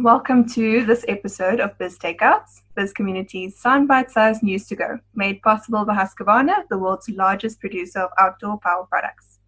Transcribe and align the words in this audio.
Welcome 0.00 0.48
to 0.50 0.84
this 0.84 1.04
episode 1.06 1.60
of 1.60 1.78
Biz 1.78 2.00
Takeouts, 2.00 2.62
Biz 2.74 2.92
Community's 2.92 3.56
sound 3.56 3.86
bite-sized 3.86 4.42
news 4.42 4.66
to 4.66 4.74
go, 4.74 4.98
made 5.14 5.40
possible 5.40 5.84
by 5.84 5.94
Husqvarna, 5.94 6.68
the 6.68 6.76
world's 6.76 7.08
largest 7.08 7.60
producer 7.60 8.00
of 8.00 8.10
outdoor 8.18 8.58
power 8.58 8.84
products. 8.86 9.38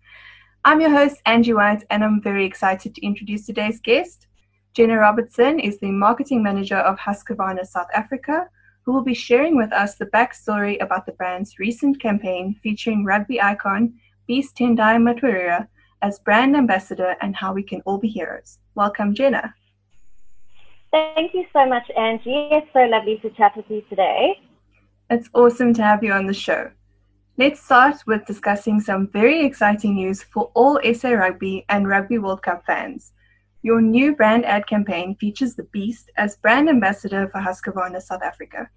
I'm 0.65 0.81
your 0.81 0.91
host, 0.91 1.21
Angie 1.27 1.53
White, 1.53 1.83
and 1.91 2.05
I'm 2.05 2.23
very 2.23 2.47
excited 2.47 2.95
to 2.95 3.05
introduce 3.05 3.45
today's 3.45 3.81
guest. 3.81 4.29
Jenna 4.73 4.97
Robertson 4.97 5.59
is 5.59 5.81
the 5.81 5.91
marketing 5.91 6.45
manager 6.45 6.79
of 6.79 6.97
Husqvarna 6.97 7.67
South 7.67 7.89
Africa, 7.93 8.49
who 8.83 8.93
will 8.93 9.03
be 9.03 9.15
sharing 9.15 9.57
with 9.57 9.73
us 9.73 9.97
the 9.97 10.07
backstory 10.07 10.81
about 10.81 11.07
the 11.07 11.13
brand's 11.13 11.59
recent 11.59 12.01
campaign 12.01 12.55
featuring 12.63 13.05
rugby 13.05 13.43
icon 13.43 13.93
Beast 14.29 14.57
Tendai 14.57 14.97
Mtawarira 14.97 15.67
as 16.03 16.21
brand 16.21 16.55
ambassador 16.57 17.17
and 17.21 17.35
how 17.35 17.53
we 17.53 17.65
can 17.65 17.81
all 17.81 17.99
be 17.99 18.09
heroes. 18.09 18.59
Welcome, 18.77 19.13
Jenna. 19.13 19.53
Thank 20.97 21.35
you 21.35 21.45
so 21.53 21.67
much, 21.67 21.91
Angie. 21.95 22.49
It's 22.51 22.73
so 22.73 22.87
lovely 22.87 23.19
to 23.19 23.29
chat 23.29 23.55
with 23.55 23.67
you 23.69 23.83
today. 23.91 24.41
It's 25.11 25.29
awesome 25.35 25.75
to 25.75 25.83
have 25.83 26.03
you 26.03 26.11
on 26.11 26.27
the 26.27 26.33
show. 26.33 26.71
Let's 27.37 27.63
start 27.63 27.97
with 28.07 28.25
discussing 28.25 28.81
some 28.81 29.09
very 29.09 29.45
exciting 29.45 29.97
news 29.97 30.23
for 30.23 30.51
all 30.55 30.81
SA 30.95 31.11
Rugby 31.11 31.67
and 31.69 31.87
Rugby 31.87 32.17
World 32.17 32.41
Cup 32.41 32.65
fans. 32.65 33.13
Your 33.61 33.83
new 33.83 34.17
brand 34.17 34.47
ad 34.47 34.67
campaign 34.67 35.17
features 35.17 35.55
the 35.55 35.65
Beast 35.65 36.11
as 36.17 36.37
brand 36.37 36.67
ambassador 36.71 37.29
for 37.29 37.43
Husqvarna 37.43 38.01
South 38.01 38.23
Africa. 38.23 38.71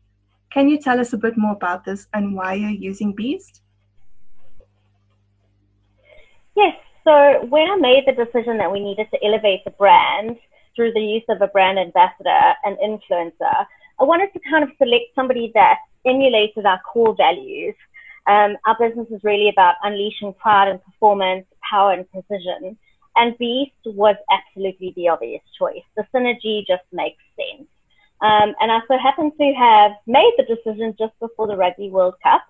Can 0.52 0.68
you 0.68 0.78
tell 0.78 1.00
us 1.00 1.14
a 1.14 1.18
bit 1.18 1.38
more 1.38 1.54
about 1.54 1.86
this 1.86 2.08
and 2.14 2.36
why 2.36 2.56
you're 2.56 2.70
using 2.70 3.14
Beast? 3.14 3.62
Yes, 6.58 6.76
so 7.06 7.46
when 7.48 7.72
I 7.72 7.78
made 7.78 8.04
the 8.06 8.26
decision 8.26 8.58
that 8.58 8.70
we 8.70 8.82
needed 8.82 9.08
to 9.14 9.26
elevate 9.26 9.64
the 9.64 9.72
brand, 9.72 10.36
through 10.76 10.94
the 10.94 11.02
use 11.02 11.24
of 11.30 11.42
a 11.42 11.48
brand 11.48 11.80
ambassador 11.80 12.54
and 12.64 12.78
influencer, 12.78 13.66
I 14.00 14.04
wanted 14.04 14.32
to 14.34 14.40
kind 14.50 14.64
of 14.64 14.70
select 14.78 15.16
somebody 15.16 15.52
that 15.56 15.78
emulated 16.06 16.66
our 16.66 16.80
core 16.82 17.16
values. 17.16 17.76
Um, 18.28 18.58
our 18.66 18.78
business 18.80 19.08
is 19.12 19.24
really 19.24 19.50
about 19.50 19.76
unleashing 19.84 20.34
pride 20.34 20.70
and 20.70 20.84
performance, 20.84 21.46
power 21.70 21.94
and 21.94 22.10
precision. 22.10 22.78
And 23.16 23.38
Beast 23.38 23.72
was 23.86 24.16
absolutely 24.32 24.94
the 24.96 25.10
obvious 25.10 25.42
choice. 25.58 25.84
The 25.98 26.06
synergy 26.14 26.66
just 26.66 26.84
makes 26.94 27.22
sense. 27.36 27.68
Um, 28.22 28.54
and 28.60 28.72
I 28.72 28.80
so 28.88 28.98
happen 28.98 29.32
to 29.38 29.54
have 29.54 29.92
made 30.06 30.34
the 30.38 30.44
decision 30.44 30.96
just 30.98 31.18
before 31.20 31.48
the 31.48 31.56
Rugby 31.56 31.90
World 31.90 32.16
Cup, 32.22 32.44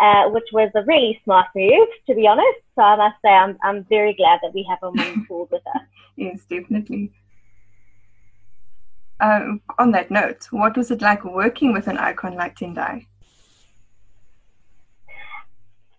uh, 0.00 0.28
which 0.30 0.48
was 0.52 0.70
a 0.74 0.82
really 0.84 1.20
smart 1.24 1.46
move, 1.54 1.88
to 2.08 2.14
be 2.14 2.26
honest. 2.26 2.58
So 2.74 2.82
I 2.82 2.96
must 2.96 3.16
say 3.22 3.30
I'm, 3.30 3.56
I'm 3.62 3.84
very 3.84 4.14
glad 4.14 4.40
that 4.42 4.52
we 4.54 4.66
have 4.68 4.78
him 4.82 4.98
on 4.98 5.24
board 5.28 5.48
with 5.50 5.66
us. 5.74 5.82
yes, 6.16 6.40
definitely. 6.48 7.12
Um, 9.22 9.60
on 9.78 9.92
that 9.92 10.10
note, 10.10 10.48
what 10.50 10.76
was 10.76 10.90
it 10.90 11.00
like 11.00 11.24
working 11.24 11.72
with 11.72 11.86
an 11.86 11.96
icon 11.96 12.34
like 12.34 12.56
Tendai? 12.56 13.06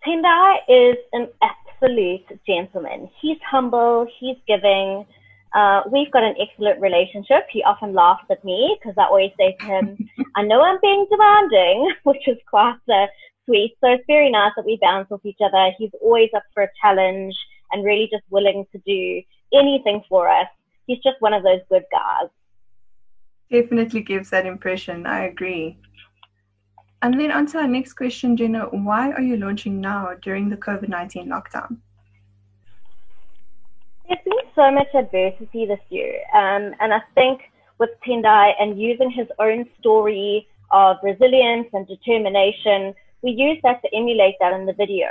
Tendai 0.06 0.58
is 0.68 0.96
an 1.14 1.28
absolute 1.40 2.26
gentleman. 2.46 3.08
He's 3.22 3.38
humble, 3.50 4.06
he's 4.20 4.36
giving. 4.46 5.06
Uh, 5.54 5.80
we've 5.90 6.10
got 6.10 6.22
an 6.22 6.34
excellent 6.38 6.82
relationship. 6.82 7.46
He 7.50 7.62
often 7.62 7.94
laughs 7.94 8.26
at 8.30 8.44
me 8.44 8.76
because 8.78 8.94
I 8.98 9.04
always 9.06 9.32
say 9.38 9.56
to 9.58 9.64
him, 9.64 10.10
I 10.36 10.42
know 10.42 10.60
I'm 10.60 10.78
being 10.82 11.06
demanding, 11.10 11.94
which 12.02 12.28
is 12.28 12.36
quite 12.46 12.76
uh, 12.92 13.06
sweet. 13.46 13.74
So 13.80 13.90
it's 13.90 14.04
very 14.06 14.30
nice 14.30 14.52
that 14.56 14.66
we 14.66 14.78
bounce 14.82 15.10
off 15.10 15.24
each 15.24 15.40
other. 15.42 15.72
He's 15.78 15.92
always 16.02 16.28
up 16.36 16.42
for 16.52 16.64
a 16.64 16.68
challenge 16.78 17.34
and 17.72 17.86
really 17.86 18.08
just 18.12 18.24
willing 18.28 18.66
to 18.72 18.78
do 18.84 19.22
anything 19.58 20.02
for 20.10 20.28
us. 20.28 20.48
He's 20.86 20.98
just 20.98 21.22
one 21.22 21.32
of 21.32 21.42
those 21.42 21.60
good 21.70 21.84
guys. 21.90 22.28
Definitely 23.50 24.02
gives 24.02 24.30
that 24.30 24.46
impression. 24.46 25.06
I 25.06 25.26
agree. 25.26 25.78
And 27.02 27.20
then 27.20 27.30
on 27.30 27.46
to 27.48 27.58
our 27.58 27.68
next 27.68 27.92
question, 27.94 28.36
Jenna. 28.36 28.64
Why 28.70 29.12
are 29.12 29.20
you 29.20 29.36
launching 29.36 29.80
now 29.80 30.14
during 30.22 30.48
the 30.48 30.56
COVID 30.56 30.88
19 30.88 31.28
lockdown? 31.28 31.76
There's 34.08 34.20
been 34.24 34.50
so 34.54 34.70
much 34.70 34.88
adversity 34.94 35.66
this 35.66 35.80
year. 35.90 36.20
Um, 36.34 36.74
and 36.80 36.94
I 36.94 37.02
think 37.14 37.42
with 37.78 37.90
Tendai 38.06 38.54
and 38.58 38.80
using 38.80 39.10
his 39.10 39.28
own 39.38 39.66
story 39.78 40.48
of 40.70 40.96
resilience 41.02 41.68
and 41.72 41.86
determination, 41.86 42.94
we 43.22 43.32
use 43.32 43.58
that 43.62 43.82
to 43.82 43.94
emulate 43.94 44.36
that 44.40 44.52
in 44.52 44.66
the 44.66 44.72
video. 44.72 45.08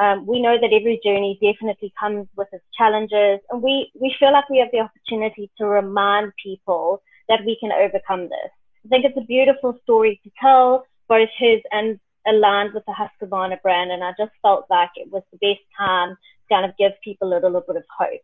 Um, 0.00 0.26
we 0.26 0.40
know 0.40 0.58
that 0.60 0.72
every 0.72 1.00
journey 1.02 1.38
definitely 1.40 1.92
comes 1.98 2.28
with 2.36 2.48
its 2.52 2.64
challenges, 2.76 3.40
and 3.50 3.62
we, 3.62 3.90
we 3.98 4.14
feel 4.18 4.32
like 4.32 4.48
we 4.50 4.58
have 4.58 4.68
the 4.70 4.80
opportunity 4.80 5.50
to 5.56 5.66
remind 5.66 6.32
people 6.42 7.02
that 7.28 7.44
we 7.44 7.56
can 7.60 7.72
overcome 7.72 8.22
this. 8.22 8.50
I 8.84 8.88
think 8.88 9.04
it's 9.04 9.16
a 9.16 9.22
beautiful 9.22 9.78
story 9.82 10.20
to 10.22 10.30
tell, 10.40 10.86
both 11.08 11.28
his 11.36 11.60
and 11.72 11.98
aligned 12.26 12.72
with 12.74 12.84
the 12.86 12.92
Husqvarna 12.92 13.60
brand. 13.62 13.90
And 13.90 14.02
I 14.02 14.12
just 14.18 14.32
felt 14.42 14.66
like 14.70 14.90
it 14.96 15.10
was 15.10 15.22
the 15.32 15.38
best 15.38 15.62
time 15.76 16.10
to 16.10 16.54
kind 16.54 16.64
of 16.64 16.76
give 16.76 16.92
people 17.02 17.32
a 17.32 17.40
little 17.42 17.62
bit 17.66 17.76
of 17.76 17.84
hope. 17.98 18.20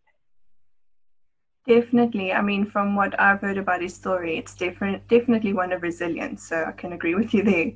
Definitely. 1.66 2.32
I 2.32 2.42
mean, 2.42 2.66
from 2.66 2.96
what 2.96 3.18
I've 3.20 3.40
heard 3.40 3.58
about 3.58 3.82
his 3.82 3.94
story, 3.94 4.36
it's 4.36 4.54
different, 4.54 5.06
definitely 5.08 5.52
one 5.52 5.72
of 5.72 5.82
resilience. 5.82 6.48
So 6.48 6.64
I 6.66 6.72
can 6.72 6.92
agree 6.92 7.14
with 7.14 7.32
you 7.32 7.42
there. 7.44 7.72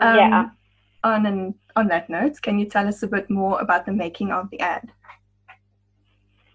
Um, 0.00 0.16
yeah. 0.16 0.50
On 1.04 1.26
an, 1.26 1.54
on 1.76 1.88
that 1.88 2.10
note, 2.10 2.40
can 2.42 2.58
you 2.58 2.66
tell 2.66 2.86
us 2.86 3.02
a 3.02 3.08
bit 3.08 3.30
more 3.30 3.60
about 3.60 3.86
the 3.86 3.92
making 3.92 4.30
of 4.30 4.50
the 4.50 4.60
ad? 4.60 4.90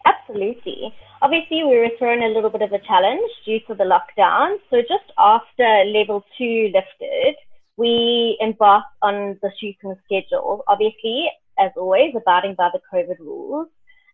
Absolutely. 0.07 0.93
Obviously, 1.21 1.63
we 1.63 1.77
were 1.77 1.89
thrown 1.97 2.21
a 2.21 2.33
little 2.33 2.49
bit 2.49 2.61
of 2.61 2.71
a 2.71 2.79
challenge 2.79 3.29
due 3.45 3.59
to 3.67 3.73
the 3.75 3.83
lockdown. 3.83 4.57
So 4.69 4.81
just 4.81 5.09
after 5.17 5.83
level 5.85 6.23
two 6.37 6.71
lifted, 6.73 7.35
we 7.75 8.37
embarked 8.41 8.93
on 9.01 9.37
the 9.41 9.51
shooting 9.59 9.95
schedule. 10.05 10.63
Obviously, 10.67 11.29
as 11.59 11.71
always, 11.75 12.13
abiding 12.15 12.55
by 12.55 12.69
the 12.71 12.79
COVID 12.93 13.19
rules. 13.19 13.67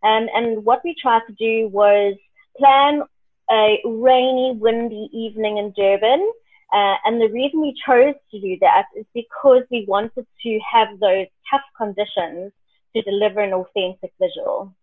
Um, 0.04 0.28
and 0.34 0.66
what 0.66 0.82
we 0.84 0.96
tried 1.02 1.22
to 1.28 1.34
do 1.34 1.68
was 1.68 2.16
plan 2.58 3.04
a 3.52 3.80
rainy, 3.86 4.58
windy 4.60 5.10
evening 5.14 5.58
in 5.58 5.74
Durban. 5.76 6.32
Uh, 6.74 6.96
and 7.06 7.22
the 7.22 7.30
reason 7.30 7.62
we 7.62 7.76
chose 7.86 8.16
to 8.32 8.40
do 8.40 8.58
that 8.62 8.86
is 8.98 9.06
because 9.14 9.64
we 9.70 9.86
wanted 9.88 10.26
to 10.44 10.60
have 10.72 11.00
those 11.00 11.28
tough 11.52 11.62
conditions 11.78 12.52
to 12.96 13.02
deliver 13.04 13.42
an 13.42 13.54
authentic 13.54 14.12
visual. 14.20 14.74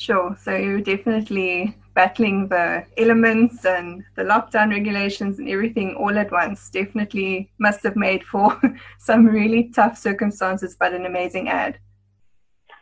Sure. 0.00 0.34
So 0.40 0.56
you're 0.56 0.80
definitely 0.80 1.76
battling 1.94 2.48
the 2.48 2.86
elements 2.96 3.66
and 3.66 4.02
the 4.16 4.22
lockdown 4.22 4.70
regulations 4.70 5.38
and 5.38 5.46
everything 5.46 5.94
all 5.94 6.16
at 6.16 6.32
once. 6.32 6.70
Definitely 6.70 7.50
must 7.58 7.82
have 7.82 7.96
made 7.96 8.24
for 8.24 8.58
some 8.98 9.26
really 9.26 9.70
tough 9.74 9.98
circumstances, 9.98 10.74
but 10.80 10.94
an 10.94 11.04
amazing 11.04 11.50
ad. 11.50 11.78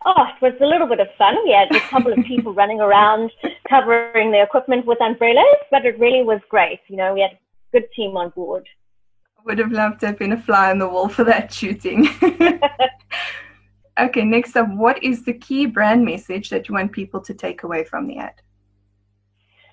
Oh, 0.06 0.26
it 0.28 0.40
was 0.40 0.54
a 0.60 0.64
little 0.64 0.86
bit 0.86 1.00
of 1.00 1.08
fun. 1.18 1.34
We 1.44 1.50
had 1.50 1.74
a 1.74 1.80
couple 1.88 2.12
of 2.12 2.24
people 2.24 2.54
running 2.62 2.80
around 2.80 3.32
covering 3.68 4.30
the 4.30 4.40
equipment 4.40 4.86
with 4.86 5.00
umbrellas, 5.00 5.58
but 5.72 5.84
it 5.84 5.98
really 5.98 6.22
was 6.22 6.40
great. 6.48 6.78
You 6.86 6.98
know, 6.98 7.14
we 7.14 7.22
had 7.22 7.32
a 7.32 7.38
good 7.72 7.88
team 7.96 8.16
on 8.16 8.30
board. 8.30 8.64
I 9.36 9.42
would 9.44 9.58
have 9.58 9.72
loved 9.72 9.98
to 10.00 10.06
have 10.06 10.20
been 10.20 10.32
a 10.32 10.40
fly 10.40 10.70
on 10.70 10.78
the 10.78 10.88
wall 10.88 11.08
for 11.08 11.24
that 11.24 11.52
shooting. 11.52 12.08
Okay, 13.98 14.24
next 14.24 14.56
up, 14.56 14.68
what 14.74 15.02
is 15.02 15.24
the 15.24 15.32
key 15.32 15.66
brand 15.66 16.04
message 16.04 16.50
that 16.50 16.68
you 16.68 16.74
want 16.74 16.92
people 16.92 17.20
to 17.20 17.34
take 17.34 17.64
away 17.64 17.82
from 17.82 18.06
the 18.06 18.18
ad? 18.18 18.34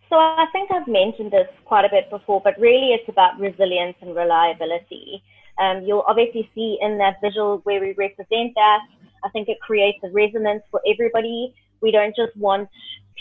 So 0.09 0.15
I 0.15 0.45
think 0.51 0.71
I've 0.71 0.87
mentioned 0.87 1.31
this 1.31 1.47
quite 1.65 1.85
a 1.85 1.89
bit 1.89 2.09
before, 2.09 2.41
but 2.41 2.59
really 2.59 2.93
it's 2.93 3.07
about 3.09 3.39
resilience 3.39 3.95
and 4.01 4.15
reliability. 4.15 5.23
Um, 5.59 5.83
you'll 5.83 6.05
obviously 6.07 6.49
see 6.55 6.77
in 6.81 6.97
that 6.97 7.17
visual 7.21 7.59
where 7.63 7.79
we 7.79 7.93
represent 7.93 8.53
that. 8.55 8.79
I 9.23 9.29
think 9.29 9.47
it 9.47 9.59
creates 9.61 9.99
a 10.03 10.09
resonance 10.09 10.63
for 10.71 10.81
everybody. 10.87 11.53
We 11.81 11.91
don't 11.91 12.15
just 12.15 12.35
want 12.35 12.69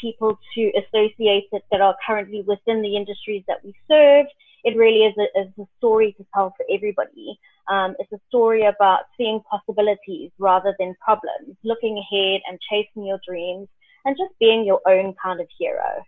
people 0.00 0.38
to 0.54 0.72
associate 0.72 1.48
it 1.53 1.62
that 1.70 1.81
are 1.81 1.97
currently 2.06 2.43
within 2.43 2.82
the 2.82 2.97
industries 2.97 3.44
that 3.46 3.64
we 3.64 3.75
serve. 3.88 4.26
It 4.64 4.76
really 4.76 5.05
is 5.05 5.14
a, 5.19 5.40
is 5.40 5.49
a 5.58 5.67
story 5.78 6.14
to 6.19 6.26
tell 6.34 6.55
for 6.56 6.64
everybody. 6.70 7.38
Um, 7.69 7.94
it's 7.99 8.12
a 8.12 8.19
story 8.28 8.66
about 8.66 9.05
seeing 9.16 9.40
possibilities 9.50 10.31
rather 10.38 10.75
than 10.78 10.94
problems, 11.00 11.56
looking 11.62 11.99
ahead 11.99 12.43
and 12.49 12.58
chasing 12.70 13.06
your 13.06 13.20
dreams, 13.26 13.69
and 14.05 14.16
just 14.16 14.38
being 14.38 14.64
your 14.64 14.81
own 14.87 15.14
kind 15.22 15.40
of 15.40 15.49
hero. 15.58 16.05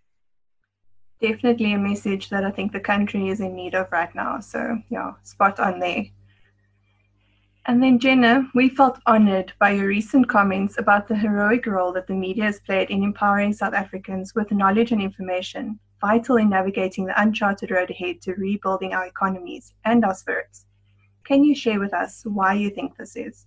Definitely 1.20 1.72
a 1.72 1.78
message 1.78 2.28
that 2.28 2.44
I 2.44 2.50
think 2.50 2.72
the 2.72 2.80
country 2.80 3.28
is 3.28 3.40
in 3.40 3.56
need 3.56 3.74
of 3.74 3.90
right 3.90 4.14
now. 4.14 4.40
So, 4.40 4.78
yeah, 4.90 5.12
spot 5.22 5.58
on 5.58 5.78
there. 5.78 6.04
And 7.68 7.82
then, 7.82 7.98
Jenna, 7.98 8.48
we 8.54 8.68
felt 8.68 9.00
honored 9.06 9.52
by 9.58 9.70
your 9.70 9.88
recent 9.88 10.28
comments 10.28 10.78
about 10.78 11.08
the 11.08 11.16
heroic 11.16 11.66
role 11.66 11.92
that 11.94 12.06
the 12.06 12.14
media 12.14 12.44
has 12.44 12.60
played 12.60 12.90
in 12.90 13.02
empowering 13.02 13.52
South 13.52 13.74
Africans 13.74 14.34
with 14.36 14.52
knowledge 14.52 14.92
and 14.92 15.02
information, 15.02 15.80
vital 16.00 16.36
in 16.36 16.50
navigating 16.50 17.06
the 17.06 17.20
uncharted 17.20 17.72
road 17.72 17.90
ahead 17.90 18.20
to 18.22 18.34
rebuilding 18.34 18.92
our 18.92 19.06
economies 19.06 19.72
and 19.84 20.04
our 20.04 20.14
spirits. 20.14 20.66
Can 21.26 21.42
you 21.42 21.54
share 21.54 21.80
with 21.80 21.92
us 21.92 22.22
why 22.24 22.54
you 22.54 22.70
think 22.70 22.96
this 22.96 23.16
is? 23.16 23.46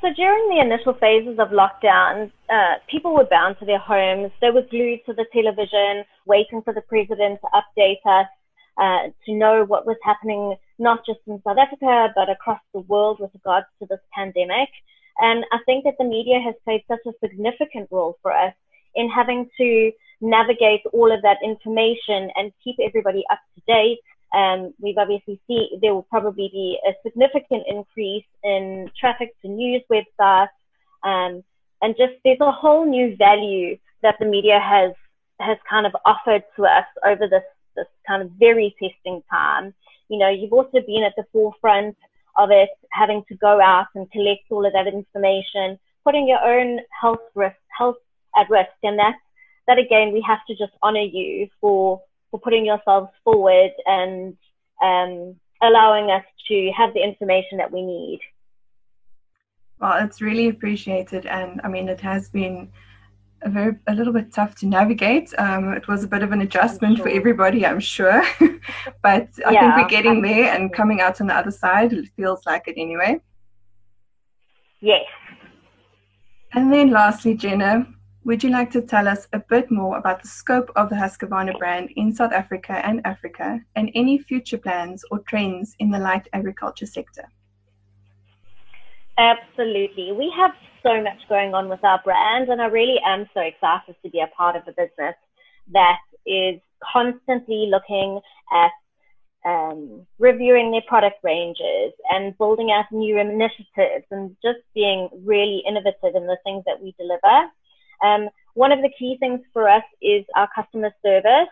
So 0.00 0.08
during 0.16 0.48
the 0.48 0.60
initial 0.60 0.94
phases 0.94 1.38
of 1.38 1.50
lockdown, 1.50 2.32
uh, 2.48 2.76
people 2.90 3.14
were 3.14 3.26
bound 3.30 3.56
to 3.58 3.66
their 3.66 3.78
homes. 3.78 4.32
They 4.40 4.50
were 4.50 4.62
glued 4.62 5.00
to 5.04 5.12
the 5.12 5.26
television, 5.30 6.04
waiting 6.24 6.62
for 6.62 6.72
the 6.72 6.80
president 6.80 7.40
to 7.42 7.48
update 7.52 8.00
us, 8.06 8.26
uh, 8.78 9.10
to 9.26 9.34
know 9.34 9.64
what 9.66 9.84
was 9.86 9.98
happening, 10.02 10.56
not 10.78 11.04
just 11.04 11.20
in 11.26 11.42
South 11.46 11.58
Africa, 11.58 12.10
but 12.16 12.30
across 12.30 12.60
the 12.72 12.80
world 12.80 13.18
with 13.20 13.30
regards 13.34 13.66
to 13.78 13.86
this 13.90 14.00
pandemic. 14.14 14.70
And 15.18 15.44
I 15.52 15.58
think 15.66 15.84
that 15.84 15.96
the 15.98 16.04
media 16.06 16.40
has 16.40 16.54
played 16.64 16.82
such 16.88 17.04
a 17.06 17.12
significant 17.22 17.88
role 17.90 18.16
for 18.22 18.32
us 18.32 18.54
in 18.94 19.10
having 19.10 19.50
to 19.58 19.92
navigate 20.22 20.80
all 20.94 21.12
of 21.12 21.20
that 21.22 21.38
information 21.44 22.30
and 22.36 22.52
keep 22.64 22.76
everybody 22.82 23.22
up 23.30 23.40
to 23.54 23.62
date 23.66 24.00
um, 24.32 24.72
we've 24.80 24.98
obviously 24.98 25.40
seen 25.46 25.80
there 25.82 25.94
will 25.94 26.06
probably 26.10 26.48
be 26.52 26.78
a 26.86 26.92
significant 27.02 27.64
increase 27.66 28.24
in 28.44 28.90
traffic 28.98 29.34
to 29.42 29.48
news 29.48 29.82
websites, 29.90 30.48
um, 31.02 31.42
and 31.82 31.96
just 31.96 32.12
there's 32.24 32.38
a 32.40 32.52
whole 32.52 32.86
new 32.86 33.16
value 33.16 33.76
that 34.02 34.16
the 34.20 34.26
media 34.26 34.60
has 34.60 34.92
has 35.40 35.58
kind 35.68 35.86
of 35.86 35.96
offered 36.04 36.44
to 36.56 36.64
us 36.64 36.86
over 37.04 37.26
this 37.26 37.42
this 37.74 37.86
kind 38.06 38.22
of 38.22 38.30
very 38.38 38.74
testing 38.80 39.22
time. 39.30 39.74
You 40.08 40.18
know, 40.18 40.28
you've 40.28 40.52
also 40.52 40.80
been 40.86 41.02
at 41.02 41.14
the 41.16 41.24
forefront 41.32 41.96
of 42.36 42.50
it, 42.50 42.70
having 42.90 43.24
to 43.28 43.34
go 43.36 43.60
out 43.60 43.86
and 43.94 44.10
collect 44.12 44.44
all 44.50 44.64
of 44.64 44.72
that 44.72 44.86
information, 44.86 45.78
putting 46.04 46.28
your 46.28 46.40
own 46.40 46.80
health 47.00 47.20
risk 47.34 47.56
health 47.76 47.96
at 48.36 48.48
risk, 48.48 48.70
and 48.84 48.96
that 49.00 49.16
that 49.66 49.78
again 49.78 50.12
we 50.12 50.20
have 50.20 50.44
to 50.46 50.54
just 50.54 50.72
honor 50.82 51.00
you 51.00 51.48
for 51.60 52.00
for 52.30 52.40
putting 52.40 52.64
yourselves 52.64 53.10
forward 53.24 53.72
and 53.86 54.36
um, 54.82 55.36
allowing 55.62 56.10
us 56.10 56.24
to 56.48 56.70
have 56.76 56.94
the 56.94 57.02
information 57.02 57.58
that 57.58 57.70
we 57.70 57.82
need. 57.82 58.20
Well, 59.80 60.04
it's 60.04 60.20
really 60.20 60.48
appreciated, 60.48 61.26
and 61.26 61.60
I 61.64 61.68
mean, 61.68 61.88
it 61.88 62.00
has 62.00 62.28
been 62.28 62.70
a 63.42 63.48
very 63.48 63.76
a 63.86 63.94
little 63.94 64.12
bit 64.12 64.32
tough 64.32 64.54
to 64.56 64.66
navigate. 64.66 65.32
Um, 65.38 65.72
it 65.72 65.88
was 65.88 66.04
a 66.04 66.08
bit 66.08 66.22
of 66.22 66.32
an 66.32 66.42
adjustment 66.42 66.98
sure. 66.98 67.06
for 67.06 67.10
everybody, 67.10 67.64
I'm 67.64 67.80
sure, 67.80 68.22
but 69.02 69.28
I 69.46 69.52
yeah, 69.52 69.60
think 69.60 69.76
we're 69.76 69.88
getting 69.88 70.18
absolutely. 70.18 70.42
there 70.42 70.54
and 70.54 70.72
coming 70.72 71.00
out 71.00 71.20
on 71.20 71.28
the 71.28 71.34
other 71.34 71.50
side. 71.50 71.92
It 71.94 72.10
feels 72.16 72.44
like 72.44 72.68
it 72.68 72.74
anyway. 72.76 73.20
Yes. 74.80 75.04
And 76.52 76.72
then, 76.72 76.90
lastly, 76.90 77.34
Jenna, 77.34 77.86
would 78.24 78.44
you 78.44 78.50
like 78.50 78.70
to 78.72 78.82
tell 78.82 79.08
us 79.08 79.26
a 79.32 79.38
bit 79.38 79.70
more 79.70 79.96
about 79.96 80.22
the 80.22 80.28
scope 80.28 80.70
of 80.76 80.90
the 80.90 80.94
Husqvarna 80.96 81.58
brand 81.58 81.90
in 81.96 82.12
South 82.12 82.32
Africa 82.32 82.84
and 82.84 83.00
Africa 83.06 83.60
and 83.76 83.90
any 83.94 84.18
future 84.18 84.58
plans 84.58 85.04
or 85.10 85.20
trends 85.20 85.74
in 85.78 85.90
the 85.90 85.98
light 85.98 86.28
agriculture 86.32 86.86
sector? 86.86 87.24
Absolutely. 89.16 90.12
We 90.12 90.32
have 90.36 90.52
so 90.82 91.02
much 91.02 91.18
going 91.28 91.54
on 91.54 91.68
with 91.68 91.82
our 91.84 92.00
brand, 92.04 92.48
and 92.48 92.60
I 92.60 92.66
really 92.66 92.98
am 93.06 93.26
so 93.34 93.40
excited 93.40 93.96
to 94.02 94.10
be 94.10 94.20
a 94.20 94.26
part 94.28 94.56
of 94.56 94.62
a 94.66 94.72
business 94.72 95.14
that 95.72 95.98
is 96.26 96.60
constantly 96.92 97.68
looking 97.70 98.20
at 98.52 98.70
um, 99.46 100.06
reviewing 100.18 100.70
their 100.70 100.82
product 100.86 101.16
ranges 101.22 101.92
and 102.10 102.36
building 102.36 102.70
out 102.70 102.84
new 102.92 103.18
initiatives 103.18 104.04
and 104.10 104.36
just 104.42 104.58
being 104.74 105.08
really 105.24 105.62
innovative 105.66 106.14
in 106.14 106.26
the 106.26 106.36
things 106.44 106.62
that 106.66 106.82
we 106.82 106.94
deliver. 106.98 107.48
Um, 108.02 108.28
one 108.54 108.72
of 108.72 108.80
the 108.80 108.90
key 108.98 109.16
things 109.20 109.40
for 109.52 109.68
us 109.68 109.84
is 110.02 110.24
our 110.36 110.48
customer 110.54 110.90
service. 111.04 111.48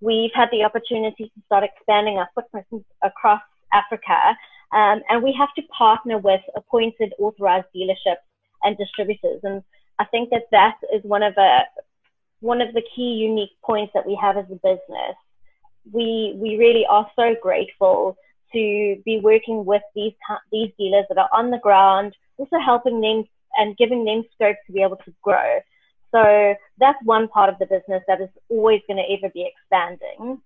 We've 0.00 0.30
had 0.34 0.48
the 0.52 0.64
opportunity 0.64 1.24
to 1.24 1.42
start 1.46 1.64
expanding 1.64 2.18
our 2.18 2.28
footprint 2.34 2.66
across 3.02 3.40
Africa, 3.72 4.36
um, 4.72 5.02
and 5.08 5.22
we 5.22 5.32
have 5.38 5.52
to 5.56 5.62
partner 5.76 6.18
with 6.18 6.42
appointed 6.54 7.14
authorized 7.18 7.66
dealerships 7.74 8.24
and 8.62 8.76
distributors. 8.76 9.40
And 9.42 9.62
I 9.98 10.04
think 10.04 10.30
that 10.30 10.44
that 10.50 10.76
is 10.94 11.02
one 11.04 11.22
of 11.22 11.34
a 11.38 11.60
one 12.40 12.60
of 12.60 12.74
the 12.74 12.82
key 12.94 13.14
unique 13.14 13.56
points 13.64 13.92
that 13.94 14.06
we 14.06 14.18
have 14.20 14.36
as 14.36 14.44
a 14.50 14.56
business. 14.56 15.16
We 15.92 16.34
we 16.36 16.56
really 16.56 16.84
are 16.86 17.10
so 17.16 17.34
grateful 17.40 18.16
to 18.52 19.02
be 19.04 19.20
working 19.20 19.64
with 19.64 19.82
these 19.94 20.12
these 20.52 20.70
dealers 20.78 21.06
that 21.08 21.18
are 21.18 21.30
on 21.32 21.50
the 21.50 21.58
ground, 21.58 22.14
also 22.36 22.58
helping 22.58 23.00
them 23.00 23.24
and 23.58 23.76
giving 23.76 24.04
them 24.04 24.24
scope 24.34 24.56
to 24.66 24.72
be 24.72 24.82
able 24.82 24.96
to 24.96 25.14
grow. 25.22 25.60
So 26.12 26.54
that's 26.78 26.98
one 27.04 27.28
part 27.28 27.48
of 27.48 27.58
the 27.58 27.66
business 27.66 28.02
that 28.06 28.20
is 28.20 28.28
always 28.48 28.80
going 28.86 28.98
to 28.98 29.12
ever 29.12 29.30
be 29.32 29.50
expanding. 29.50 30.40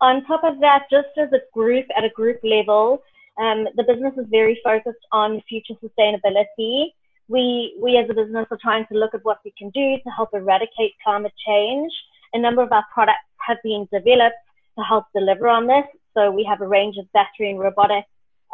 On 0.00 0.24
top 0.26 0.44
of 0.44 0.60
that, 0.60 0.84
just 0.90 1.08
as 1.16 1.32
a 1.32 1.40
group, 1.52 1.86
at 1.96 2.04
a 2.04 2.10
group 2.10 2.40
level, 2.44 3.02
um, 3.38 3.66
the 3.76 3.82
business 3.82 4.14
is 4.16 4.26
very 4.30 4.60
focused 4.62 5.04
on 5.12 5.42
future 5.48 5.74
sustainability. 5.82 6.92
We, 7.28 7.76
we 7.80 7.96
as 7.96 8.08
a 8.08 8.14
business 8.14 8.46
are 8.50 8.58
trying 8.60 8.86
to 8.92 8.94
look 8.94 9.14
at 9.14 9.24
what 9.24 9.38
we 9.44 9.52
can 9.58 9.70
do 9.70 9.96
to 10.02 10.10
help 10.10 10.30
eradicate 10.32 10.92
climate 11.02 11.32
change. 11.46 11.92
A 12.34 12.38
number 12.38 12.62
of 12.62 12.72
our 12.72 12.84
products 12.92 13.18
have 13.38 13.58
been 13.62 13.88
developed 13.92 14.36
to 14.78 14.84
help 14.84 15.06
deliver 15.14 15.48
on 15.48 15.66
this. 15.66 15.84
So 16.14 16.30
we 16.30 16.44
have 16.44 16.60
a 16.60 16.68
range 16.68 16.96
of 16.98 17.10
battery 17.12 17.50
and 17.50 17.58
robotic 17.58 18.04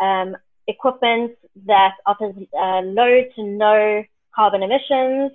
um, 0.01 0.37
equipment 0.69 1.33
that 1.67 1.95
offers 2.07 2.35
uh, 2.59 2.81
low 2.81 3.23
to 3.37 3.43
no 3.43 4.05
carbon 4.35 4.63
emissions. 4.63 5.33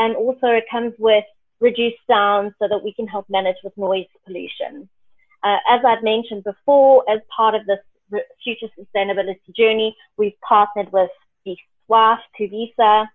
And 0.00 0.16
also 0.16 0.46
it 0.46 0.64
comes 0.70 0.94
with 0.98 1.24
reduced 1.60 1.98
sound 2.10 2.54
so 2.58 2.66
that 2.68 2.82
we 2.82 2.92
can 2.94 3.06
help 3.06 3.26
manage 3.28 3.58
with 3.62 3.76
noise 3.76 4.06
pollution. 4.24 4.88
Uh, 5.42 5.58
as 5.68 5.80
I've 5.86 6.02
mentioned 6.02 6.42
before, 6.44 7.04
as 7.08 7.20
part 7.34 7.54
of 7.54 7.66
this 7.66 7.80
future 8.42 8.68
sustainability 8.78 9.54
journey, 9.54 9.94
we've 10.16 10.40
partnered 10.40 10.90
with 10.90 11.10
the 11.44 11.54
SWAF, 11.86 12.18
Tuvisa, 12.38 13.06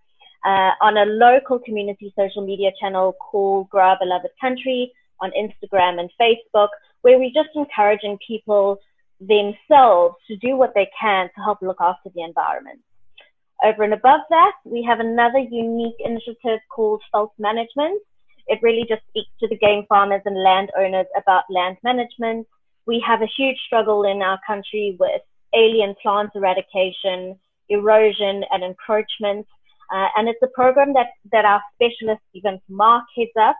uh, 0.45 0.71
on 0.79 0.97
a 0.97 1.05
local 1.05 1.57
community 1.57 2.13
social 2.15 2.45
media 2.45 2.71
channel 2.79 3.13
called 3.13 3.67
Grow 3.71 3.89
Our 3.89 3.97
Beloved 3.99 4.29
Country 4.39 4.91
on 5.21 5.31
Instagram 5.31 5.99
and 5.99 6.11
Facebook, 6.21 6.69
where 7.01 7.17
we're 7.17 7.31
just 7.33 7.49
encouraging 7.55 8.19
people 8.27 8.79
themselves 9.19 10.15
to 10.27 10.35
do 10.37 10.55
what 10.55 10.73
they 10.75 10.87
can 11.01 11.29
to 11.35 11.41
help 11.41 11.63
look 11.63 11.77
after 11.79 12.09
the 12.13 12.21
environment. 12.21 12.79
Over 13.63 13.83
and 13.83 13.93
above 13.93 14.21
that, 14.29 14.53
we 14.65 14.83
have 14.83 14.99
another 14.99 15.39
unique 15.39 15.95
initiative 15.99 16.59
called 16.69 17.01
Veld 17.11 17.31
Management. 17.39 18.01
It 18.47 18.59
really 18.61 18.85
just 18.87 19.01
speaks 19.09 19.31
to 19.39 19.47
the 19.47 19.57
game 19.57 19.85
farmers 19.87 20.21
and 20.25 20.41
landowners 20.41 21.07
about 21.17 21.43
land 21.49 21.77
management. 21.83 22.47
We 22.85 23.03
have 23.05 23.21
a 23.21 23.31
huge 23.37 23.57
struggle 23.65 24.03
in 24.03 24.21
our 24.21 24.39
country 24.45 24.97
with 24.99 25.21
alien 25.55 25.95
plant 26.01 26.31
eradication, 26.35 27.39
erosion, 27.69 28.43
and 28.51 28.63
encroachment. 28.63 29.47
Uh, 29.91 30.07
and 30.17 30.27
it's 30.27 30.41
a 30.43 30.47
program 30.47 30.93
that, 30.93 31.07
that 31.31 31.45
our 31.45 31.61
specialist, 31.75 32.21
Stephen 32.29 32.59
Mark, 32.69 33.05
heads 33.15 33.31
up. 33.39 33.55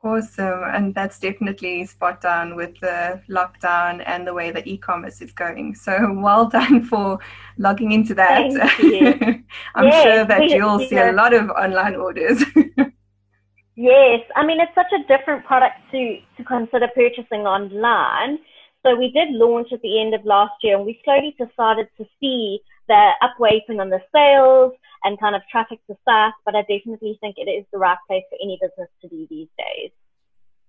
Awesome. 0.04 0.64
And 0.64 0.94
that's 0.94 1.20
definitely 1.20 1.84
spot 1.86 2.24
on 2.24 2.56
with 2.56 2.78
the 2.80 3.22
lockdown 3.30 4.02
and 4.04 4.26
the 4.26 4.34
way 4.34 4.50
that 4.50 4.66
e 4.66 4.76
commerce 4.76 5.22
is 5.22 5.30
going. 5.32 5.76
So 5.76 6.12
well 6.16 6.46
done 6.46 6.84
for 6.84 7.18
logging 7.56 7.92
into 7.92 8.14
that. 8.14 8.50
I'm 9.74 9.86
yes, 9.86 10.02
sure 10.02 10.24
that 10.24 10.50
you'll 10.50 10.80
see 10.80 10.96
a 10.96 11.12
lot 11.12 11.32
of 11.32 11.50
online 11.50 11.94
orders. 11.96 12.42
yes. 13.76 14.20
I 14.34 14.44
mean, 14.44 14.60
it's 14.60 14.74
such 14.74 14.92
a 14.92 15.06
different 15.06 15.44
product 15.44 15.76
to, 15.92 16.18
to 16.36 16.44
consider 16.44 16.88
purchasing 16.94 17.46
online 17.46 18.38
so 18.84 18.96
we 18.96 19.10
did 19.12 19.30
launch 19.30 19.72
at 19.72 19.80
the 19.82 20.00
end 20.00 20.14
of 20.14 20.24
last 20.24 20.54
year 20.62 20.76
and 20.76 20.84
we 20.84 21.00
slowly 21.04 21.34
started 21.52 21.88
to 21.98 22.04
see 22.20 22.60
the 22.88 23.10
upweighting 23.22 23.80
on 23.80 23.90
the 23.90 24.00
sales 24.14 24.72
and 25.04 25.18
kind 25.20 25.34
of 25.34 25.42
traffic 25.50 25.78
to 25.86 25.96
SaaS, 26.04 26.32
but 26.44 26.54
I 26.54 26.62
definitely 26.62 27.18
think 27.20 27.36
it 27.38 27.50
is 27.50 27.64
the 27.72 27.78
right 27.78 27.98
place 28.06 28.24
for 28.28 28.38
any 28.42 28.58
business 28.60 28.88
to 29.02 29.08
be 29.08 29.26
these 29.30 29.48
days. 29.58 29.90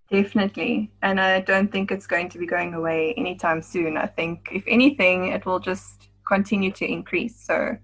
Definitely. 0.10 0.91
And 1.01 1.20
I 1.20 1.41
don't 1.41 1.72
think 1.72 1.91
it's 1.91 2.08
going 2.08 2.29
to 2.29 2.38
be 2.38 2.46
going 2.46 2.74
away 2.74 3.13
anytime 3.17 3.62
soon. 3.62 3.98
I 3.98 4.08
think, 4.08 4.48
if 4.51 4.63
anything, 4.67 5.27
it 5.29 5.46
will 5.46 5.60
just 5.60 6.10
continue 6.27 6.72
to 6.72 6.86
increase. 6.86 7.36
So, 7.39 7.77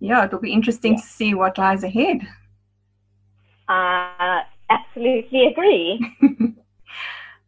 yeah, 0.00 0.24
it'll 0.24 0.40
be 0.40 0.52
interesting 0.52 0.94
yeah. 0.94 1.00
to 1.00 1.06
see 1.06 1.34
what 1.34 1.58
lies 1.58 1.84
ahead. 1.84 2.20
uh, 3.68 4.40
absolutely 4.68 5.46
agree. 5.46 6.14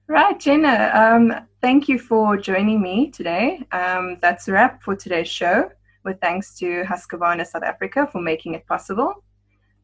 right, 0.07 0.39
Jenna. 0.39 0.91
Um, 0.95 1.47
thank 1.67 1.89
you 1.89 1.99
for 1.99 2.37
joining 2.37 2.81
me 2.81 3.11
today. 3.11 3.61
Um, 3.73 4.19
that's 4.23 4.47
a 4.47 4.53
wrap 4.53 4.85
for 4.85 4.95
today's 4.95 5.27
show. 5.27 5.69
With 6.05 6.21
thanks 6.21 6.57
to 6.61 6.85
Husqvarna 6.85 7.45
South 7.45 7.65
Africa 7.65 8.09
for 8.13 8.21
making 8.21 8.55
it 8.55 8.65
possible. 8.69 9.25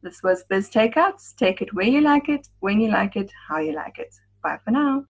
This 0.01 0.23
was 0.23 0.45
Biz 0.49 0.69
Takeouts. 0.69 1.35
Take 1.35 1.61
it 1.61 1.73
where 1.73 1.85
you 1.85 1.99
like 1.99 2.29
it, 2.29 2.47
when 2.61 2.79
you 2.79 2.89
like 2.89 3.17
it, 3.17 3.29
how 3.49 3.59
you 3.59 3.73
like 3.73 3.99
it. 3.99 4.15
Bye 4.41 4.59
for 4.63 4.71
now. 4.71 5.03